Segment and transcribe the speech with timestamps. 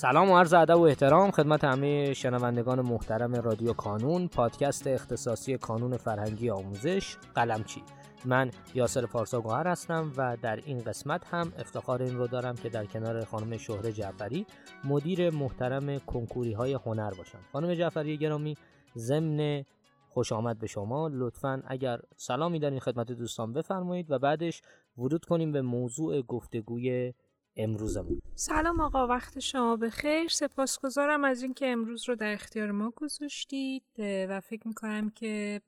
[0.00, 5.96] سلام و عرض ادب و احترام خدمت همه شنوندگان محترم رادیو کانون پادکست اختصاصی کانون
[5.96, 7.82] فرهنگی آموزش قلمچی.
[8.24, 12.68] من یاسر پارسا گوهر هستم و در این قسمت هم افتخار این رو دارم که
[12.68, 14.46] در کنار خانم شهره جعفری
[14.84, 17.38] مدیر محترم کنکوری های هنر باشم.
[17.52, 18.56] خانم جعفری گرامی
[18.96, 19.64] ضمن
[20.08, 21.08] خوش آمد به شما.
[21.12, 24.62] لطفا اگر سلامی دارین خدمت دوستان بفرمایید و بعدش
[24.98, 27.12] ورود کنیم به موضوع گفتگوی
[27.56, 28.20] امروزمون.
[28.34, 30.28] سلام آقا وقت شما بخیر.
[30.28, 35.60] سپاسگزارم از اینکه امروز رو در اختیار ما گذاشتید و فکر می‌کنم که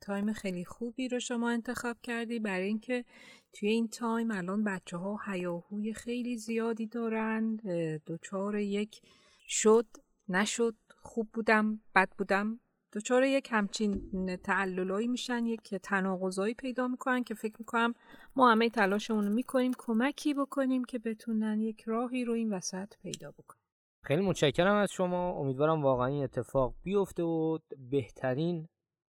[0.00, 2.38] time خیلی خوبی رو شما انتخاب کردی.
[2.38, 3.04] برای اینکه
[3.52, 7.68] توی این time الان بچه ها هیاهوی خیلی زیادی دارند
[8.06, 9.02] دچار یک
[9.48, 9.86] شد
[10.28, 12.60] نشد خوب بودم بد بودم.
[12.92, 17.94] دچار یک همچین تعللایی میشن یک تناقضایی پیدا می‌کنن که فکر می‌کنم
[18.36, 23.30] ما همه تلاشمون رو می‌کنیم کمکی بکنیم که بتونن یک راهی رو این وسط پیدا
[23.30, 23.60] بکنن.
[24.02, 25.30] خیلی متشکرم از شما.
[25.30, 27.58] امیدوارم واقعا این اتفاق بیفته و
[27.90, 28.68] بهترین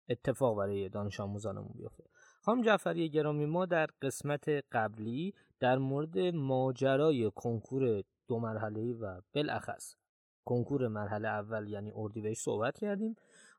[0.09, 2.03] اتفاق برای دانش آموزانمون بیفته.
[2.41, 9.95] خانم جعفری گرامی ما در قسمت قبلی در مورد ماجرای کنکور دو مرحله و بالاخص
[10.45, 13.15] کنکور مرحله اول یعنی اردیبهشت صحبت کردیم.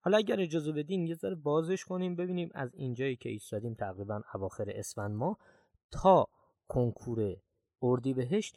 [0.09, 4.65] حالا اگر اجازه بدین یه ذره بازش کنیم ببینیم از اینجایی که ایستادیم تقریبا اواخر
[4.69, 5.39] اسفند ماه
[5.91, 6.29] تا
[6.69, 7.37] کنکور
[7.83, 8.57] اردیبهشت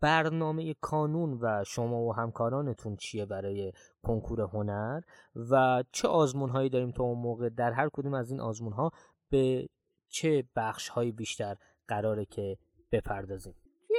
[0.00, 3.72] برنامه کانون و شما و همکارانتون چیه برای
[4.02, 5.00] کنکور هنر
[5.50, 8.90] و چه آزمون هایی داریم تا اون موقع؟ در هر کدوم از این آزمون ها
[9.30, 9.68] به
[10.08, 11.56] چه بخش هایی بیشتر
[11.88, 12.58] قراره که
[12.92, 13.54] بپردازیم؟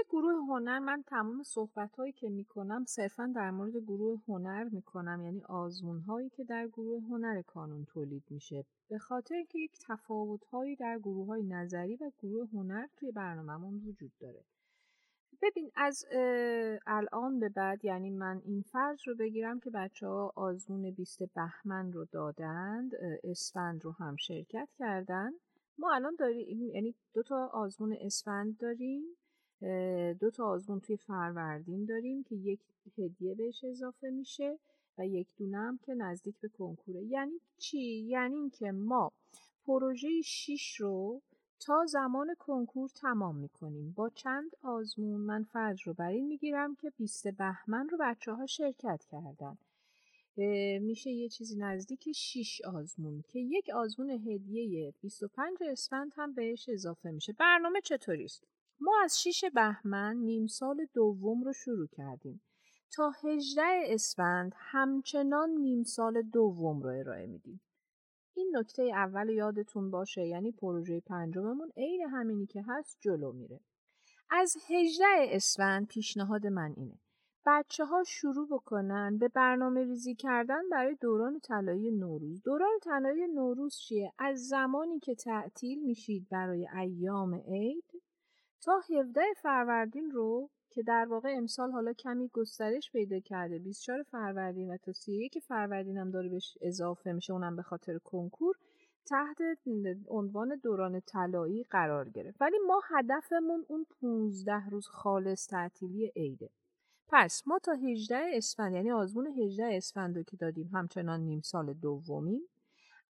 [0.09, 5.21] گروه هنر من تمام صحبت هایی که می‌کنم صرفا در مورد گروه هنر می‌کنم.
[5.23, 8.65] یعنی آزمون هایی که در گروه هنر کانون تولید میشه.
[8.89, 13.81] به خاطر که یک تفاوت هایی در گروه های نظری و گروه هنر توی برنامهمون
[13.87, 14.43] وجود داره.
[15.41, 16.05] ببین از
[16.87, 21.91] الان به بعد یعنی من این فرض رو بگیرم که بچه ها آزمون 20 بهمن
[21.91, 25.31] رو دادند اسفند رو هم شرکت کردن.
[25.77, 29.03] ما الان داریم یعنی دو تا آزمون اسفند داریم.
[30.19, 32.59] دو تا آزمون توی فروردین داریم که یک
[32.97, 34.59] هدیه بهش اضافه میشه
[34.97, 37.03] و یک دونه هم که نزدیک به کنکوره.
[37.03, 39.11] یعنی چی؟ یعنی اینکه ما
[39.65, 41.21] پروژه 6 رو
[41.59, 43.91] تا زمان کنکور تمام می‌کنیم.
[43.91, 48.45] با چند آزمون من فرض رو بر این می‌گیرم که 20 بهمن رو بچه ها
[48.45, 49.57] شرکت کردن.
[50.79, 57.11] میشه یه چیزی نزدیک 6 آزمون که یک آزمون هدیه 25 اسفند هم بهش اضافه
[57.11, 57.33] میشه.
[57.33, 58.47] برنامه چطوری است
[58.79, 62.41] ما از 6 بهمن نیم سال دوم رو شروع کردیم.
[62.91, 67.61] تا 18 اسفند همچنان نیم سال دوم رو ارائه میدیم.
[68.35, 73.59] این نکته اول یادتون باشه یعنی پروژه پنجممون عین همینی که هست جلو میره.
[74.29, 76.99] از 18 اسفند پیشنهاد من اینه.
[77.45, 82.41] بچه ها شروع بکنن به برنامه ریزی کردن برای دوران طلایی نوروز.
[82.43, 87.92] دوران طلایی نوروز چیه؟ از زمانی که تعطیل میشید برای ایام عید
[88.65, 94.71] تا 17 فروردین رو که در واقع امسال حالا کمی گسترش پیدا کرده 24 فروردین
[94.73, 98.55] و تا 31 فروردین هم داره بهش اضافه میشه اونم به خاطر کنکور
[99.05, 99.37] تحت
[100.07, 102.41] عنوان دوران طلایی قرار گرفت.
[102.41, 106.49] ولی ما هدفمون اون 15 روز خالص تعطیلی عیده.
[107.07, 112.41] پس ما تا 18 اسفند یعنی آزمون 18 اسفند که دادیم همچنان نیم سال دومیم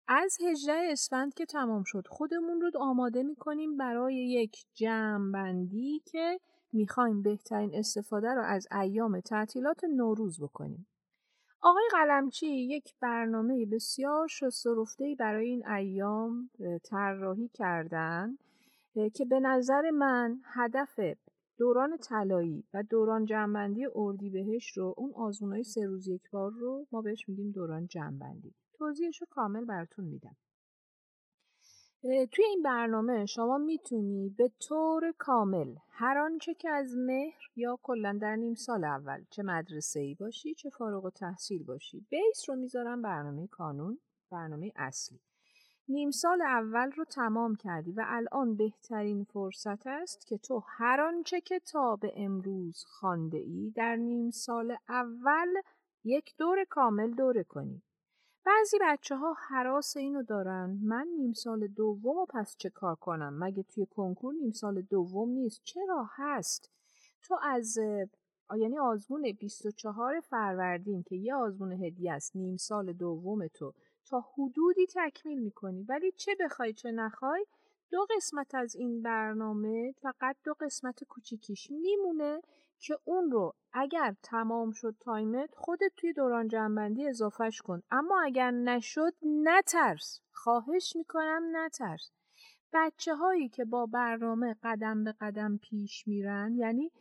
[0.08, 4.66] از 18 اسفند که تمام شد خودمون رو آماده می‌کنیم برای یک
[5.32, 6.40] بندی که
[6.74, 10.88] می‌خوایم بهترین استفاده رو از ایام تعطیلات نوروز بکنیم.
[11.62, 16.50] آقای قلمچی یک برنامه بسیار شسترفته برای این ایام
[16.84, 18.38] طراحی کردن
[19.14, 21.00] که به نظر من هدف
[21.58, 23.88] دوران طلایی و دوران جنبندی
[24.34, 29.22] بهش رو اون آزمونای سه روز یک بار رو ما بهش میگیم دوران جنبندی توضیحش
[29.22, 30.36] رو کامل براتون میدم.
[32.02, 38.18] توی این برنامه شما می‌تونی به طور کامل هر آنچه که از مهر یا کلا
[38.22, 42.56] در نیم سال اول چه مدرسه ای باشی چه فارغ و تحصیل باشی بیس رو
[42.56, 44.00] می‌ذارم برنامه کانون
[44.32, 45.20] برنامه اصلی.
[45.88, 51.42] نیم سال اول رو تمام کردی و الان بهترین فرصت است که تو هر آنچه
[51.42, 55.48] که تا به امروز خانده ای در نیم سال اول
[56.04, 57.82] یک دور کامل دوره کنی.
[58.46, 60.80] بعضی بچه ها حراس اینو دارن.
[60.84, 65.30] من نیم سال دوم و پس چه کار کنم؟ مگه توی کنکور نیم سال دوم
[65.30, 66.70] نیست؟ چرا هست؟
[67.22, 67.78] تو از
[68.58, 73.74] یعنی آزمون 24 فروردین که یه آزمون هدیه است نیم سال دوم تو
[74.06, 75.86] تا حدودی تکمیل می‌کنی.
[75.90, 77.46] ولی چه بخوای چه نخوای
[77.92, 82.42] دو قسمت از این برنامه فقط دو قسمت کوچیکیش میمونه.
[82.82, 87.82] که اون رو اگر تمام شد تایمت خودت توی دوران جنبندی اضافهش کن.
[87.92, 89.14] اما اگر نشد
[89.44, 90.22] نترس.
[90.32, 92.12] خواهش می‌کنم نترس.
[92.74, 96.92] بچه هایی که با برنامه قدم به قدم پیش میرن یعنی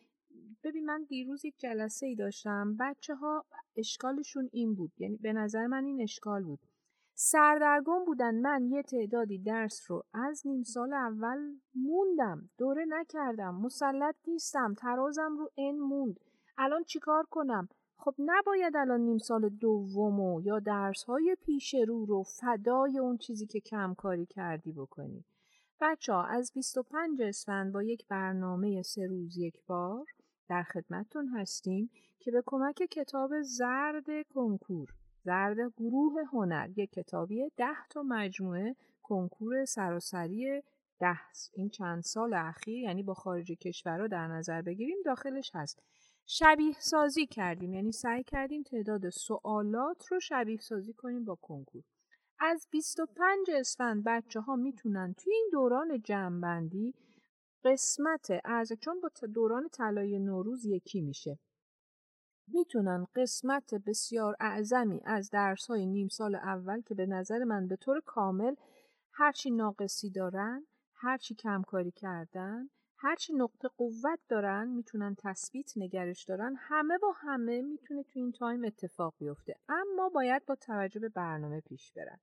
[0.62, 3.44] ببین من دیروز یک جلسه ای داشتم بچه ها
[3.76, 4.93] اشکالشون این بود.
[4.99, 6.61] یعنی به نظر من این اشکال بود.
[7.23, 8.35] سردرگم بودن.
[8.35, 11.39] من یه تعدادی درس رو از نیم سال اول
[11.75, 12.51] موندم.
[12.59, 13.55] دوره نکردم.
[13.55, 14.75] مسلط نیستم.
[14.75, 16.21] ترازم رو این موند.
[16.59, 22.23] الان چیکار کنم؟ خب نباید الان نیم سال دومو یا درس های پیش رو رو
[22.23, 25.25] فدای اون چیزی که کم کاری کردی بکنی.
[25.81, 30.07] بچه ها از 25 اسفند با یک برنامه سه روز یک بار
[30.49, 37.87] در خدمتتون هستیم که به کمک کتاب زرد کنکور زرد گروه هنر یک کتابی ده
[37.91, 40.63] تا مجموعه کنکور سراسری
[41.01, 41.21] ده
[41.53, 45.83] این چند سال اخیر یعنی با خارج کشورها در نظر بگیریم داخلش هست.
[46.27, 51.83] شبیه سازی کردیم یعنی سعی کردیم تعداد سوالات رو شبیه سازی کنیم با کنکور.
[52.39, 56.95] از 25 اسفند بچه ها می‌تونن توی این دوران جمعبندی
[57.65, 61.39] قسمت از چون با دوران طلای نوروز یکی میشه.
[62.55, 67.76] می‌تونن قسمت بسیار اعظمی از درس های نیم سال اول که به نظر من به
[67.76, 68.55] طور کامل
[69.12, 76.99] هرچی ناقصی دارن هرچی کمکاری کردن هرچی نقطه قوت دارن می‌تونن تثبیت نگرش دارن همه
[76.99, 79.56] با همه می‌تونه تو این تایم اتفاق بیفته.
[79.69, 82.19] اما باید با توجه به برنامه پیش برن.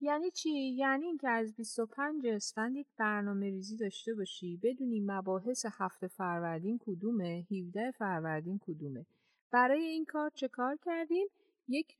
[0.00, 6.08] یعنی چی؟ یعنی اینکه از 25 اسفند یک برنامه ریزی داشته باشی بدونی مباحث هفته
[6.08, 9.06] فروردین کدومه 17 فروردین کدومه.
[9.52, 11.26] برای این کار چه کار کردیم؟
[11.68, 11.96] یک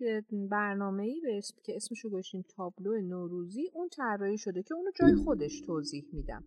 [0.50, 5.14] برنامه ای به اسم که اسمشو گذاشتیم تابلو نوروزی اون طراحی شده که اونو جای
[5.24, 6.44] خودش توضیح میدم.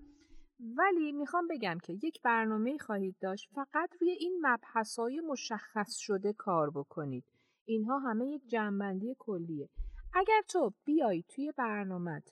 [0.60, 6.70] ولی می‌خوام بگم که یک برنامه خواهید داشت فقط روی این مبحثای مشخص شده کار
[6.70, 7.24] بکنید.
[7.66, 9.70] اینها همه یک جمعبندی کلیه.
[10.14, 12.24] اگر تو بیای توی برنامه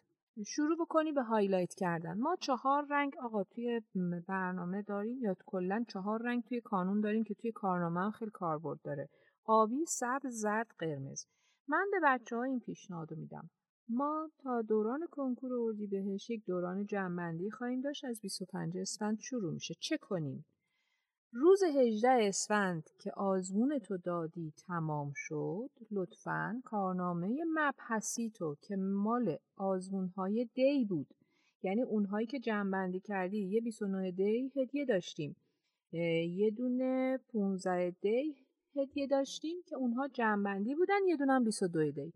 [0.47, 2.17] شروع بکنی به highlight کردن.
[2.17, 3.81] ما چهار رنگ آقا توی
[4.27, 8.79] برنامه داریم یا کلا چهار رنگ توی کانون داریم که توی کارنامه هم خیلی کاربرد
[8.83, 9.09] داره.
[9.45, 11.25] آبی سبز زرد قرمز.
[11.67, 13.49] من به بچه ها این پیشنهاد میدم.
[13.89, 19.73] ما تا دوران کنکور اردیبهشت یک دوران جمعبندی خواهیم داشت از 25 اسفند شروع میشه.
[19.79, 20.45] چه کنیم؟
[21.33, 29.37] روز 18 اسفند که آزمون تو دادی تمام شد لطفا کارنامه مبحثی تو که مال
[29.55, 31.07] آزمون های دی بود.
[31.63, 35.35] یعنی اونهایی که جمعبندی کردی یه 29 دی هدیه داشتیم.
[35.91, 38.35] یه دونه 15 دی
[38.75, 42.13] هدیه داشتیم که اونها جمعبندی بودن یه دونه هم 22 دی.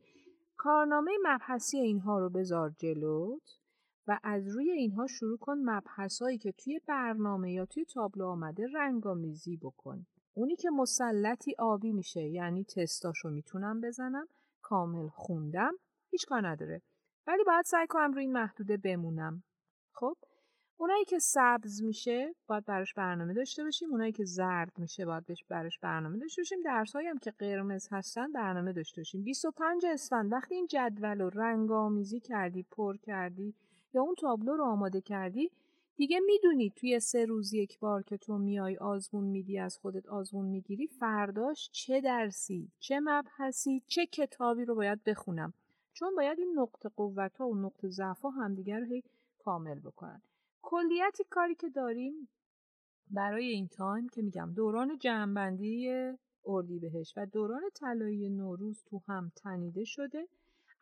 [0.57, 3.64] کارنامه مبحثی اینها رو بذار جلوت.
[4.07, 9.57] و از روی اینها شروع کن مبحثایی که توی برنامه یا توی تابلو آمده رنگامیزی
[9.57, 10.05] بکن.
[10.33, 14.27] اونی که مسلطی آبی میشه یعنی تستاشو می‌تونم بزنم
[14.61, 15.73] کامل خوندم
[16.11, 16.81] هیچ کار نداره.
[17.27, 19.43] ولی باید سعی کنم روی این محدوده بمونم.
[19.91, 20.17] خب؟
[20.77, 23.91] اونایی که سبز میشه باید براش برنامه داشته باشیم.
[23.91, 26.61] اونایی که زرد میشه باید براش برنامه داشته باشیم.
[26.65, 29.23] درسایی هم که قرمز هستن برنامه داشته باشیم.
[29.23, 30.33] 25 اسفند.
[30.33, 33.55] وقتی این جدول رو رنگامیزی کردی پر کردی
[33.95, 35.51] یا اون تابلو رو آماده کردی؟
[35.95, 40.45] دیگه می‌دونی توی سه روز یک بار که تو میای آزمون میدی از خودت آزمون
[40.45, 45.53] می‌گیری فرداش چه درسی چه مبحثی چه کتابی رو باید بخونم؟
[45.93, 49.01] چون باید این نقطه قوت ها و نقطه ضعف ها همدیگر رو
[49.39, 50.21] کامل بکنن.
[50.61, 52.29] کلیتی کاری که داریم
[53.11, 55.91] برای این تایم که میگم دوران جمعبندی
[56.81, 60.27] بهش و دوران طلایی نوروز تو هم تنیده شده.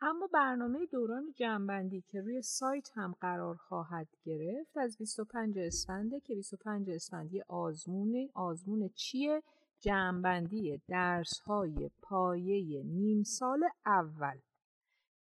[0.00, 6.34] اما برنامه دوران جمعبندی که روی سایت هم قرار خواهد گرفت از 25 اسفنده که
[6.34, 9.42] 25 اسفند یه آزمونه آزمون چیه؟
[9.80, 14.38] جمعبندی درس های پایه نیم سال اول.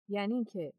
[0.08, 0.72] یعنی که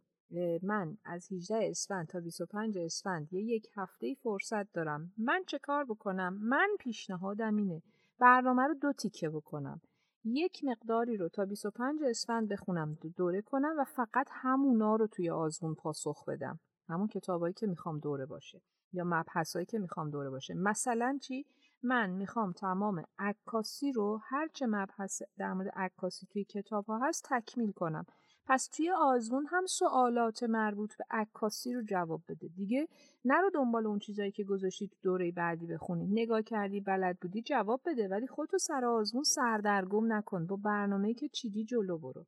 [0.63, 5.13] من از 18 اسفند تا 25 اسفند یه یک هفته فرصت دارم.
[5.17, 7.81] من چه کار بکنم؟ من پیشنهادم اینه
[8.19, 9.81] برنامه رو دو تیکه بکنم.
[10.25, 15.75] یک مقداری رو تا 25 اسفند بخونم دوره کنم و فقط همونا رو توی آزمون
[15.75, 16.59] پاسخ بدم.
[16.89, 18.61] همون کتابایی که می‌خوام دوره باشه
[18.93, 20.53] یا مبحثایی که می‌خوام دوره باشه.
[20.53, 21.45] مثلا چی؟
[21.83, 27.71] من می‌خوام تمام عکاسی رو هرچه مبحث در مورد عکاسی توی کتاب ها هست تکمیل
[27.71, 28.05] کنم.
[28.51, 32.47] پس توی آزمون هم سوالات مربوط به عکاسی رو جواب بده.
[32.47, 32.87] دیگه
[33.25, 36.07] نرو دنبال اون چیزایی که گذاشتی تو دوره بعدی بخونی.
[36.07, 38.07] نگاه کردی بلد بودی جواب بده.
[38.07, 40.45] ولی خودتو سر آزمون سردرگم نکن.
[40.45, 42.25] با برنامه که چیدی جلو برو.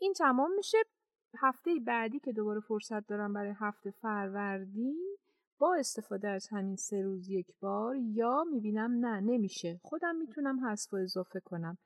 [0.00, 0.78] این تمام میشه.
[1.38, 5.16] هفته بعدی که دوباره فرصت دارم برای هفته فروردین
[5.58, 9.80] با استفاده از همین سه روز یک بار یا می‌بینم نه نمیشه.
[9.82, 11.78] خودم می‌تونم حذف و اضافه کنم.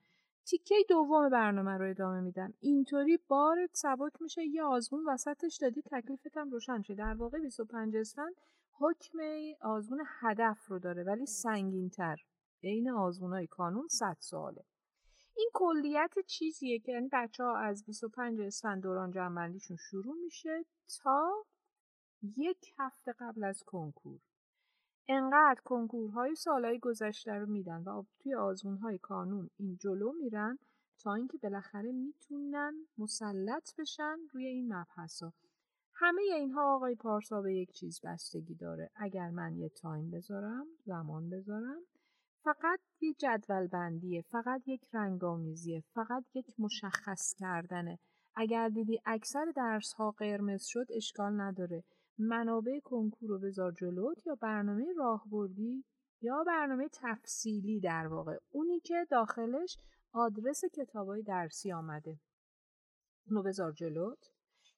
[0.51, 2.55] تیکه دوم برنامه رو ادامه میدم.
[2.61, 6.95] اینطوری بارت سبک میشه یه آزمون وسطش دادی تکلیفتم روشن شه.
[6.95, 8.35] در واقع 25 اسفند
[8.73, 9.19] حکم
[9.61, 12.17] آزمون هدف رو داره ولی سنگینتر.
[12.63, 14.65] عین آزمونای کانون 100 ساله
[15.37, 20.65] این کلیت چیزیه که یعنی بچه ها از 25 اسفند دوران جنبندیشون شروع میشه
[21.03, 21.45] تا
[22.37, 24.21] یک هفته قبل از کنکور.
[25.09, 30.59] انقدر کنکورهای سالهای گذشته رو میدن و توی آزمونهای کانون این جلو میرن
[30.99, 35.33] تا اینکه بالاخره می‌تونن مسلط بشن روی این مبحثا.
[35.95, 38.91] همه اینها آقای پارسا به یک چیز بستگی داره.
[38.97, 41.81] اگر من یه تایم بذارم زمان بذارم
[42.45, 47.99] فقط یه جدول بندیه فقط یک رنگامیزیه فقط یک مشخص کردنه.
[48.37, 51.85] اگر دیدی اکثر درس ها قرمز شد اشکال نداره.
[52.19, 55.85] منابع کنکور رو بذار جلوت یا برنامه راهبردی
[56.21, 58.37] یا برنامه تفصیلی در واقع.
[58.51, 59.77] اونی که داخلش
[60.13, 62.19] آدرس کتابای درسی آمده.
[63.27, 64.31] اونو بذار جلوت.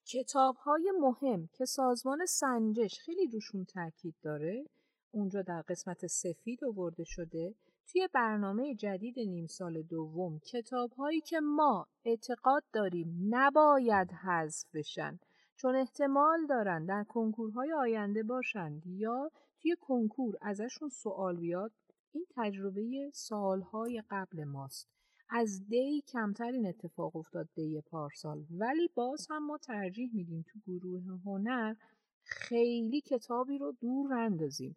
[0.06, 4.64] کتاب های مهم که سازمان سنجش خیلی روشون تاکید داره
[5.11, 7.54] اونجا در قسمت سفید آورده شده
[7.87, 15.18] توی برنامه جدید نیم سال دوم کتاب هایی که ما اعتقاد داریم نباید حذف بشن.
[15.61, 21.73] چون احتمال دارن در کنکورهای آینده باشند یا توی کنکور ازشون سوال بیاد
[22.12, 24.88] این تجربه سالهای قبل ماست.
[25.29, 28.45] از دی کمتر این اتفاق افتاد دی پارسال.
[28.50, 31.75] ولی باز هم ما ترجیح میدیم تو گروه هنر
[32.23, 34.76] خیلی کتابی رو دور اندازیم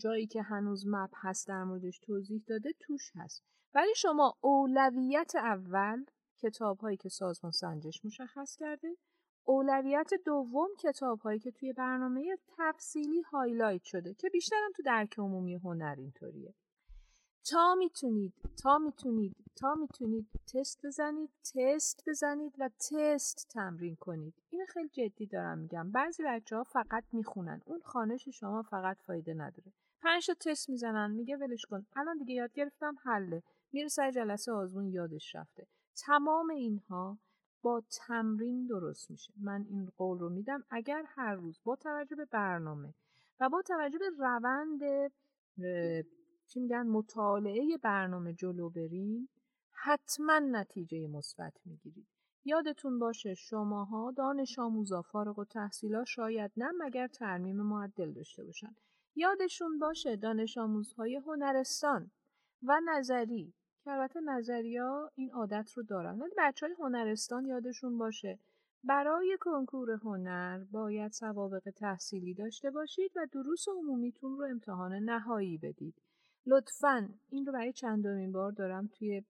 [0.00, 3.44] جایی که هنوز مبحث در موردش توضیح داده توش هست.
[3.74, 6.04] ولی شما اولویت اول
[6.38, 8.96] کتاب هایی که سازمان سنجش مشخص کرده
[9.44, 15.54] اولویت دوم کتاب هایی که توی برنامه تفصیلی highlight شده که بیشترم تو درک عمومی
[15.54, 16.54] هنر اینطوریه.
[17.50, 24.34] تا می‌تونید تا می‌تونید تا می‌تونید تست بزنید تست بزنید و تست تمرین کنید.
[24.50, 25.90] اینو خیلی جدی دارم میگم.
[25.90, 27.60] بعضی بچه ها فقط می‌خونن.
[27.64, 29.72] اون خوانش شما فقط فایده نداره.
[30.02, 31.10] پنج تست می‌زنن.
[31.10, 31.86] میگه ولش کن.
[31.96, 33.42] الان دیگه یاد گرفتم حله.
[33.72, 35.66] میره سر جلسه آزمون یادش رفته.
[35.96, 37.18] تمام اینها
[37.62, 39.32] با تمرین درست میشه.
[39.40, 40.64] من این قول رو میدم.
[40.70, 42.94] اگر هر روز با توجه به برنامه
[43.40, 44.80] و با توجه به روند
[46.46, 49.28] چی میگن مطالعه برنامه جلو برین
[49.70, 52.06] حتما نتیجه مثبت می‌گیرید.
[52.44, 58.76] یادتون باشه شماها دانش آموزا فارغ و تحصیلا شاید نه مگر ترمیم معدل داشته باشن.
[59.14, 62.10] یادشون باشه دانش آموزهای هنرستان
[62.62, 63.54] و نظری
[63.84, 66.18] که البته نظریا این عادت رو دارن.
[66.18, 68.38] ولی بچه های هنرستان یادشون باشه
[68.84, 76.02] برای کنکور هنر باید سوابق تحصیلی داشته باشید و دروس عمومیتون رو امتحان نهایی بدید.
[76.46, 79.24] لطفا این رو برای چندمین بار دارم توی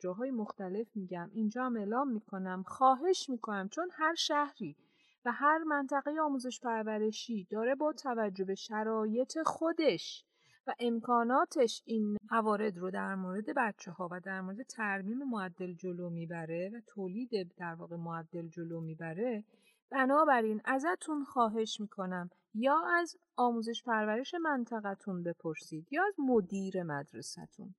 [0.00, 1.30] جاهای مختلف میگم.
[1.32, 4.76] اینجا هم اعلام می‌کنم خواهش می‌کنم چون هر شهری
[5.24, 10.24] و هر منطقه آموزش پرورشی داره با توجه به شرایط خودش
[10.68, 16.10] و امکاناتش این موارد رو در مورد بچه ها و در مورد ترمیم معدل جلو
[16.10, 19.44] می‌بره و تولید در واقع معدل جلو می‌بره
[19.90, 27.74] بنابراین ازتون خواهش می‌کنم یا از آموزش پرورش منطقتون بپرسید یا از مدیر مدرسهتون.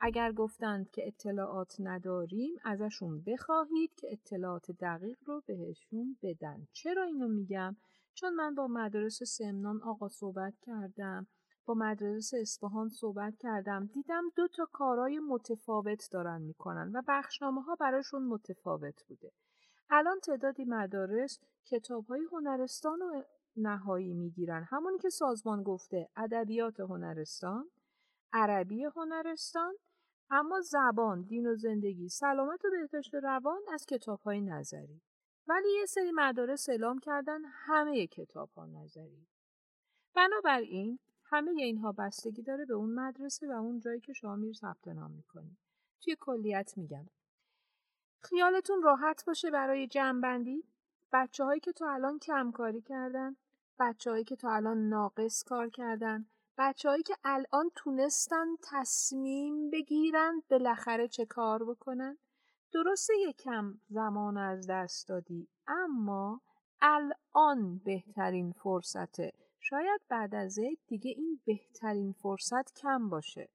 [0.00, 6.66] اگر گفتند که اطلاعات نداریم ازشون بخواهید که اطلاعات دقیق رو بهشون بدن.
[6.72, 7.76] چرا اینو میگم؟
[8.14, 11.26] چون من با مدارس سمنان آقا صحبت کردم.
[11.66, 13.86] با مدرسه اصفهان صحبت کردم.
[13.86, 19.32] دیدم دو تا کارهای متفاوت دارن می‌کنن و بخشنامه ها براشون متفاوت بوده.
[19.90, 23.22] الان تعدادی مدارس کتاب های هنرستان و
[23.56, 24.66] نهایی می‌گیرن.
[24.70, 27.70] همونی که سازمان گفته ادبیات هنرستان
[28.32, 29.74] عربی هنرستان
[30.30, 32.08] اما زبان دین و زندگی.
[32.08, 35.02] سلامت و بهداشت روان از کتاب های نظری.
[35.48, 39.26] ولی یه سری مدارس اعلام کردن همه کتاب ها نظری.
[40.14, 40.98] بنابراین
[41.34, 45.10] همه اینها بستگی داره به اون مدرسه و اون جایی که شما میری ثبت نام
[45.10, 45.56] می‌کنی.
[46.00, 47.06] توی کلیت میگم.
[48.20, 50.64] خیالتون راحت باشه برای جمعبندی.
[51.12, 53.36] بچه هایی که تا الان کمکاری کردن
[53.78, 56.26] بچه هایی که تا الان ناقص کار کردن
[56.58, 62.18] بچههایی که الان تونستن تصمیم بگیرن بالاخره چه کار بکنن.
[62.72, 66.40] درسته یکم زمان از دست دادی اما
[66.80, 69.32] الان بهترین فرصته
[69.68, 73.48] شاید بعد از عید دیگه این بهترین فرصت کم باشه.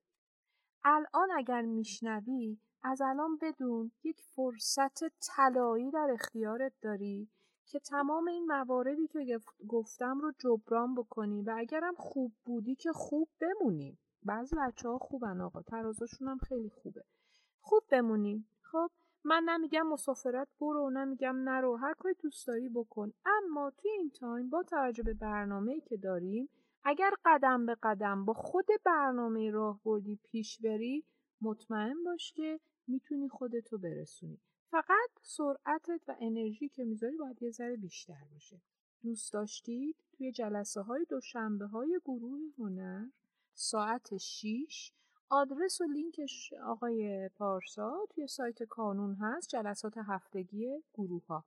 [0.84, 7.30] الان اگر میشنوی از الان بدون یک فرصت طلایی در اختیارت داری
[7.66, 13.30] که تمام این مواردی که گفتم رو جبران بکنیم و اگرم خوب بودی که خوب
[13.42, 17.04] بمونیم بعضی بچه ها خوبن آقا ترازاشون هم خیلی خوبه.
[17.62, 18.92] خوب بمونیم خب
[19.24, 23.14] من نمیگم مسافرت برو نمیگم نرو هر کاری دوست داری بکن.
[23.26, 26.50] اما توی این تایم با توجه به برنامه که داریم
[26.84, 31.06] اگر قدم به قدم با خود برنامه راه بردی پیش بری
[31.42, 34.42] مطمئن باش که می‌تونی خودتو برسونی.
[34.72, 38.62] فقط سرعتت و انرژی که می‌ذاری باید یه ذره بیشتر باشه.
[39.04, 43.06] دوست داشتید توی جلسه های دوشنبه های گروه هنر
[43.54, 44.94] ساعت 6
[45.32, 51.46] آدرس و لینکش آقای پارسا توی سایت کانون هست جلسات هفتگی گروه ها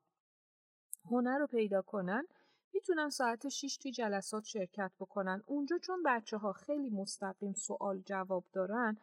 [1.11, 2.27] هنر رو پیدا کنن
[2.75, 5.43] می‌تونن ساعت 6 توی جلسات شرکت بکنن.
[5.47, 8.97] اونجا چون بچه ها خیلی مستقیم سوال جواب دارن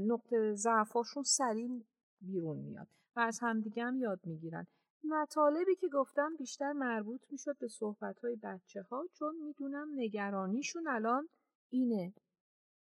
[0.00, 1.82] نقطه ضعفاشون سریع
[2.20, 4.66] بیرون میاد و از همدیگه هم یاد می‌گیرن.
[5.04, 11.28] مطالبی که گفتم بیشتر مربوط می‌شد به صحبت های بچه ها چون می‌دونم نگرانیشون الان
[11.70, 12.12] اینه.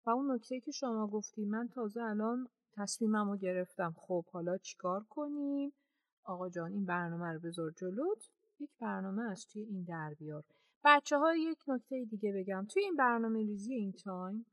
[0.06, 3.94] و اون نکته که شما گفتی من تازه الان تصمیمم رو گرفتم.
[3.96, 5.72] خب حالا چیکار کنیم؟
[6.24, 8.28] آقا جان این برنامه رو بذار جلوت.
[8.60, 10.44] یک برنامه از توی این در بیار.
[10.84, 12.66] بچه ها یک نکته دیگه بگم.
[12.68, 14.46] توی این برنامه ریزی این تایم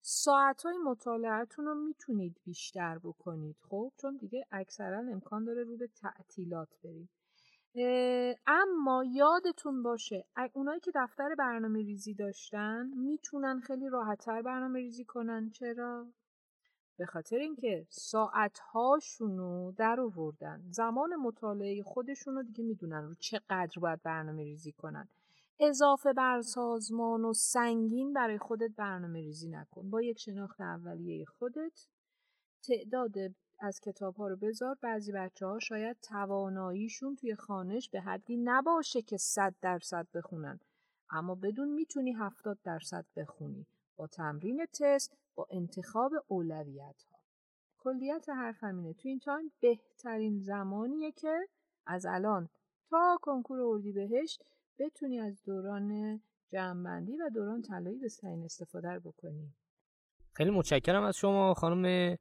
[0.00, 3.56] ساعت های مطالعتون رو می‌تونید بیشتر بکنید.
[3.68, 7.08] خب چون دیگه اکثرا امکان داره رو به تعطیلات برید.
[8.46, 15.50] اما یادتون باشه اونایی که دفتر برنامه ریزی داشتن می‌تونن خیلی راحتتر برنامه ریزی کنن.
[15.50, 16.06] چرا؟
[16.98, 20.62] به خاطر اینکه ساعت هاشونو در آوردن.
[20.70, 25.08] زمان مطالعه خودشونو دیگه می‌دونن رو چقدر باید برنامه ریزی کنن.
[25.60, 29.90] اضافه بر سازمان و سنگین برای خودت برنامه ریزی نکن.
[29.90, 31.86] با یک شناخت اولیه خودت
[32.62, 33.14] تعداد
[33.58, 34.76] از کتاب ها رو بذار.
[34.82, 40.60] بعضی بچه ها شاید تواناییشون توی خانش به حدی نباشه که صد درصد بخونن.
[41.10, 43.66] اما بدون می‌تونی هفتاد درصد بخونی.
[43.96, 47.16] با تمرین تست با انتخاب اولویت ها
[47.78, 51.48] کلیت حرفم اینه تو این تایم بهترین زمانیه که
[51.86, 52.48] از الان
[52.90, 54.44] تا کنکور اردیبهشت
[54.78, 58.08] بتونی از دوران جمعبندی و دوران طلایی به
[58.44, 59.54] استفاده بکنی.
[60.32, 62.16] خیلی متشکرم از شما خانم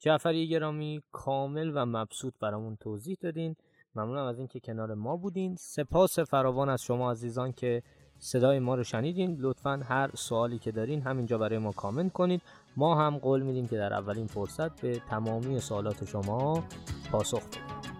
[0.00, 3.56] جعفری گرامی کامل و مبسوط برامون توضیح دادین.
[3.94, 5.56] ممنونم از اینکه کنار ما بودین.
[5.56, 7.82] سپاس فراوان از شما عزیزان که
[8.18, 9.36] صدای ما رو شنیدین.
[9.40, 12.42] لطفا هر سوالی که دارین همینجا برای ما کامنت کنید
[12.76, 16.64] ما هم قول میدیم که در اولین فرصت به تمامی سوالات شما
[17.12, 17.99] پاسخ بدیم.